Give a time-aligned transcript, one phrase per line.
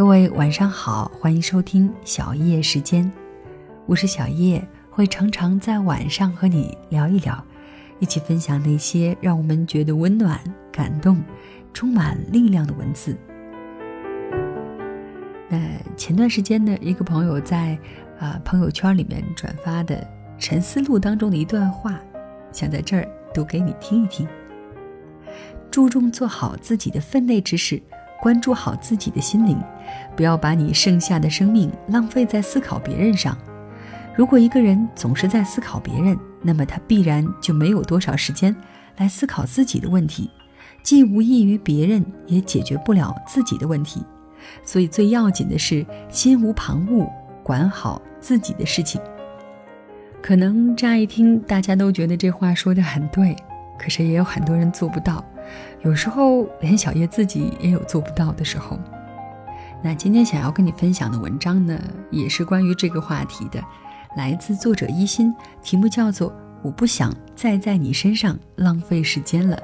[0.00, 3.12] 各位晚上好，欢迎收听小叶时间，
[3.84, 7.44] 我是小叶，会常常在晚上和你聊一聊，
[7.98, 10.40] 一起分享那些让我们觉得温暖、
[10.72, 11.22] 感动、
[11.74, 13.14] 充满力量的文字。
[15.50, 15.58] 那
[15.98, 17.78] 前段时间呢，一个朋友在
[18.18, 19.96] 啊朋友圈里面转发的
[20.38, 22.00] 《沉思录》当中的一段话，
[22.52, 24.26] 想在这儿读给你听一听。
[25.70, 27.82] 注重做好自己的分内之事。
[28.20, 29.58] 关注好自己的心灵，
[30.14, 33.36] 不要把你剩下的生命浪费在思考别人上。
[34.14, 38.54] 如果一个人总是在思考别人，那么他必然就没有多少时间
[38.98, 40.30] 来思考自己的问题，
[40.82, 44.04] 既无益于别人，也解决不了自己的问题。
[44.64, 47.08] 所以最要紧的是心无旁骛，
[47.42, 49.00] 管好自己的事情。
[50.20, 53.34] 可能乍一听，大家都觉得这话说的很对，
[53.78, 55.24] 可是也有很多人做不到。
[55.82, 58.78] 有时候连小叶自己也有做不到的时候。
[59.82, 63.62] 那今天想要跟你分享的文章呢，也是关于这个话题的，
[64.16, 66.30] 来自作者一心，题目叫做
[66.62, 69.56] 《我不想再在你身上浪费时间了》。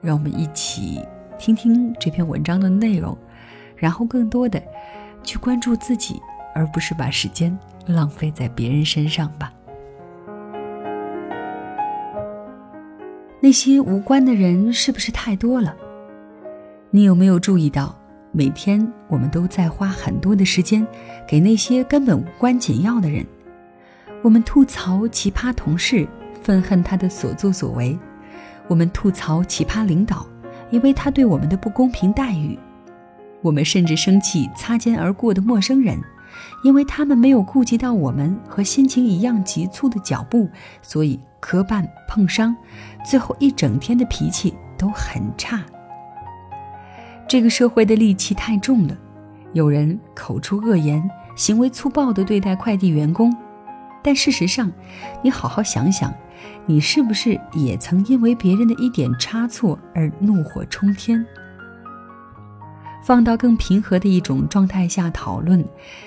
[0.00, 1.00] 让我们一起
[1.38, 3.16] 听听这篇文章的内容，
[3.76, 4.60] 然后更多的
[5.22, 6.20] 去关注自己，
[6.54, 7.56] 而不是把时间
[7.86, 9.52] 浪费在别人身上吧。
[13.44, 15.74] 那些无关的人是不是太多了？
[16.92, 17.92] 你有没有注意到，
[18.30, 20.86] 每天我们都在花很多的时间
[21.26, 23.26] 给那些根本无关紧要的人？
[24.22, 26.06] 我们吐槽奇葩同事，
[26.40, 27.98] 愤恨他的所作所为；
[28.68, 30.24] 我们吐槽奇葩领导，
[30.70, 32.56] 因为他对我们的不公平待遇；
[33.40, 36.00] 我们甚至生气擦肩而过的陌生人，
[36.62, 40.48] 因为他们没有顾及到我们和心情一样急促的脚步，
[40.80, 42.54] 所以磕绊碰伤。
[43.04, 45.62] 最后一整天的脾气都很差。
[47.28, 48.96] 这个社会的戾气太重了，
[49.52, 53.34] 有人口出恶言，行为粗暴地对待快递员工，
[54.02, 54.70] 但事实上，
[55.22, 56.12] 你好好想想，
[56.66, 61.24] 你是不是也曾因为别人的一点差错而怒火冲天？
[63.02, 65.64] 放到更平和的一种状态下讨论，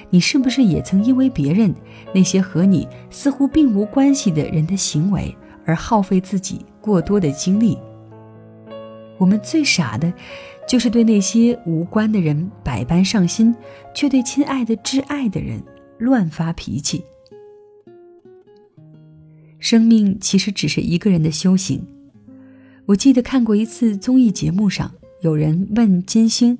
[0.09, 1.73] 你是不是也曾因为别人
[2.13, 5.35] 那些和你似乎并无关系的人的行为
[5.65, 6.65] 而耗费自己？
[6.81, 7.75] 过多的精力，
[9.17, 10.13] 我们最傻的，
[10.67, 13.55] 就是对那些无关的人百般上心，
[13.95, 15.59] 却对亲爱的挚爱的人
[15.97, 17.03] 乱发脾气。
[19.57, 21.83] 生命其实只是一个人的修行。
[22.85, 24.91] 我记得看过一次综艺节目上，
[25.21, 26.55] 有人问金星：“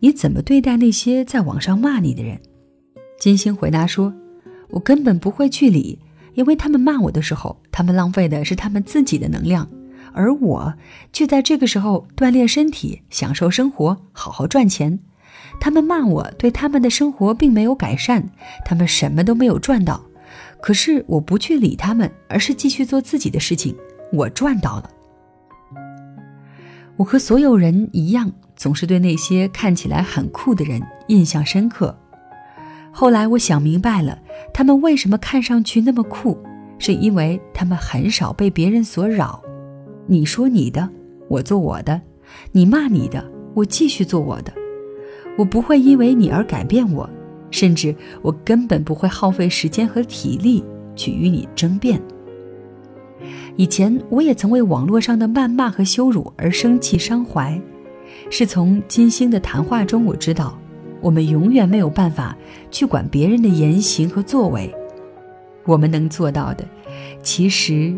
[0.00, 2.40] 你怎么对待那些在网上骂你的人？”
[3.18, 4.12] 金星回答说
[4.70, 5.98] ：“我根本不会去理。”
[6.34, 9.66] 因为他们骂我的时候，他们浪费的是他们自己的能量，
[10.12, 10.74] 而我
[11.10, 14.98] 却在这个时候锻炼身体、享受生活、好好赚钱。
[15.58, 18.28] 他们骂我，对他们的生活并没有改善，
[18.66, 20.04] 他们什么都没有赚到。
[20.60, 23.74] 可是我不去理他们，而是继续做自己的事情，
[24.12, 24.90] 我赚到了。
[26.98, 31.96] 我和所有人一样，总是对那些看起来很酷的人印象深刻。
[32.90, 34.18] 后来我想明白了，
[34.54, 36.38] 他们为什么看上去那么酷，
[36.78, 39.42] 是因为他们很少被别人所扰。
[40.06, 40.88] 你说你的，
[41.28, 42.00] 我做我的；
[42.52, 43.22] 你骂你的，
[43.54, 44.52] 我继续做我的。
[45.36, 47.08] 我不会因为你而改变我，
[47.50, 52.00] 甚至我根本不会耗费时间和体力去与你争辩。
[53.56, 57.60] 以前我也曾为网络上的谩骂和羞辱而生气伤怀，
[58.30, 60.58] 是从金星的谈话中我知道。
[61.02, 62.36] 我们永远没有办法
[62.70, 64.74] 去管别人的言行和作为，
[65.64, 66.66] 我们能做到的，
[67.22, 67.94] 其实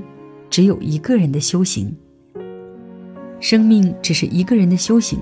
[0.50, 1.96] 只有一个人的修行。
[3.40, 5.20] 生命只是一个人的修行，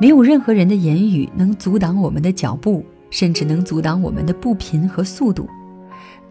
[0.00, 5.46] 没有任何人的言语能阻挡我们的脚步，甚至能阻挡我们的步频和速度。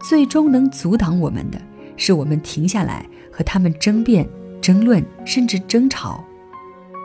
[0.00, 1.60] 最终能阻挡我们的，
[1.96, 4.26] 是我们停下来和他们争辩、
[4.60, 6.24] 争论，甚至争吵。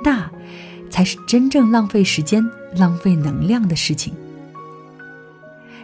[0.04, 0.32] 那。
[0.94, 4.14] 才是真正浪费时间、浪费能量的事情。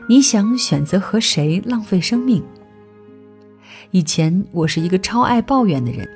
[0.07, 2.44] 你想选择和谁浪费生命？
[3.89, 6.07] 以前我是一个超爱抱怨的人，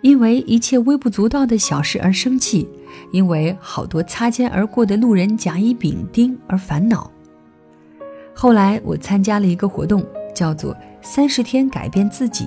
[0.00, 2.66] 因为一切微不足道的小事而生气，
[3.12, 7.10] 因为好多擦肩而过的路人甲乙丙丁而烦恼。
[8.32, 10.02] 后来我参加了一个活动，
[10.34, 12.46] 叫做“三十天改变自己”，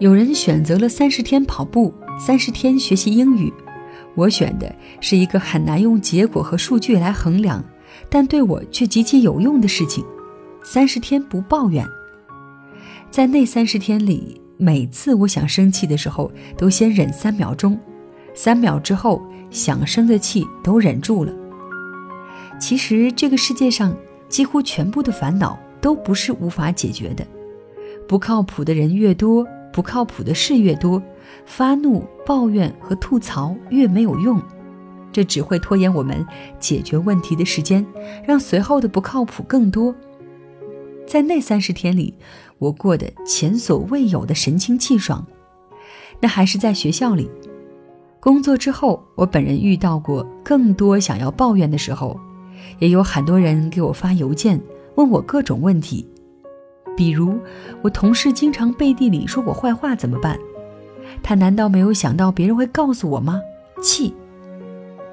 [0.00, 3.52] 有人选择了三十天跑步，三十天学习英语。
[4.14, 7.64] 我选的是一个很难用结果和数据来衡量，
[8.08, 10.04] 但对我却极其有用的事情。
[10.62, 11.86] 三十天不抱怨，
[13.10, 17.78] 在那三十天里，每次我想生气的时候，都先忍三秒钟，
[18.34, 21.32] 三秒之后想生的气都忍住了。
[22.60, 23.96] 其实这个世界上
[24.28, 27.26] 几乎全部的烦恼都不是无法解决的。
[28.06, 31.02] 不靠谱的人越多，不靠谱的事越多，
[31.46, 34.40] 发怒、抱怨和吐槽越没有用，
[35.12, 36.26] 这只会拖延我们
[36.58, 37.86] 解决问题的时间，
[38.26, 39.94] 让随后的不靠谱更多。
[41.06, 42.14] 在那三十天里，
[42.58, 45.26] 我过得前所未有的神清气爽。
[46.20, 47.30] 那还是在学校里，
[48.20, 52.20] 工作之后，我本人遇到过更多想要抱怨的时候，
[52.78, 54.60] 也有很多人给我发邮件
[54.96, 56.06] 问我各种问题，
[57.00, 57.40] 比如
[57.80, 60.38] 我同事经常背地里说我坏话怎么办？
[61.22, 63.40] 他难道没有想到别人会告诉我吗？
[63.82, 64.14] 气。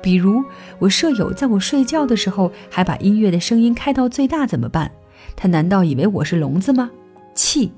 [0.01, 0.44] 比如
[0.80, 4.92] 我舍友在我睡觉的时候还把音乐的声音开到最大怎么办？
[5.38, 6.92] 他难道以为我是聋子吗？
[7.34, 7.72] 气。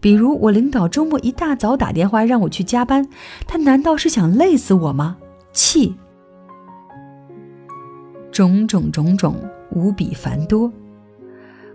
[0.00, 3.08] 比如我领导周末一大早打电话让我去加班，
[3.46, 5.16] 他难道是想累死我吗？
[5.52, 5.94] 气。
[8.32, 9.36] 种种种种，
[9.70, 10.72] 无比繁多。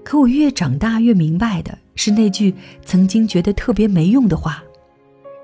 [0.03, 2.53] 可我越长大越明白的是那句
[2.83, 4.63] 曾经觉得特别没用的话：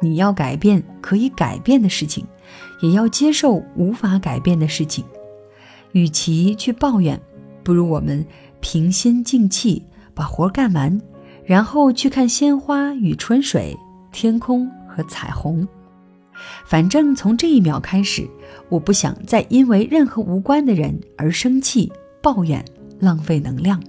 [0.01, 2.25] 你要改变可以改变的事情，
[2.81, 5.03] 也要接受无法改变的事情。
[5.93, 7.19] 与其去抱怨，
[7.63, 8.25] 不如我们。
[8.59, 9.83] 平心静气
[10.15, 10.99] 把活干完，
[11.45, 13.77] 然后去看鲜花与春水、
[14.11, 15.65] 天空和彩虹。
[16.65, 18.27] 反正从这一秒开始，
[18.67, 21.89] 我不想再因为任何无关的人而生气、
[22.21, 22.65] 抱怨、
[22.99, 23.79] 浪费能量。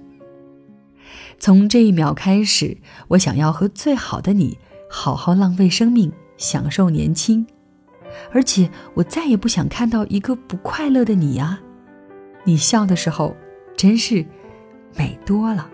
[1.39, 2.77] 从这一秒开始，
[3.07, 4.57] 我想要和最好的你
[4.89, 7.47] 好好浪费生命，享受年轻。
[8.33, 11.61] 而且，我再也不想看到一个不快乐的你啊！
[12.43, 13.33] 你笑的时候，
[13.77, 14.25] 真是……
[14.97, 15.69] 美多了。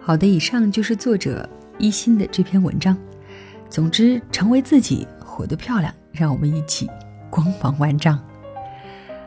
[0.00, 1.48] 好的，以上就是作者
[1.78, 2.96] 一心的这篇文章。
[3.68, 5.06] 总之，成为自己，
[5.38, 6.90] 活得漂亮，让我们一起
[7.30, 8.18] 光芒万丈。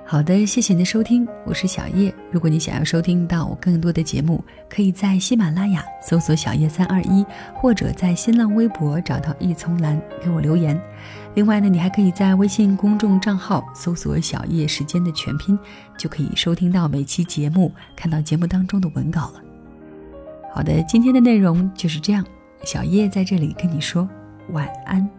[0.05, 2.13] 好的，谢谢您的收听，我是小叶。
[2.29, 7.25] 如果你想要收听到我更多的节目，可以在喜马拉雅搜索“小叶三二一”，
[7.55, 10.77] 或者在新浪微博找到一丛蓝给我留言。
[11.33, 15.57] 另外呢，你还可以在微信公众账号搜索“小叶时间”的全拼，
[15.97, 19.41] 就可以收听到每期节目，看到节目当中的文稿了。
[20.53, 22.25] 好的，今天的内容就是这样，
[22.65, 24.05] 小叶在这里跟你说
[24.49, 25.09] 晚安。